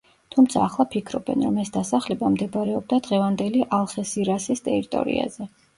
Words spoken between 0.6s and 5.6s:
ახლა ფიქრობენ, რომ ეს დასახლება მდებარეობდა დღევანდელი ალხესირასის ტერიტორიაზე.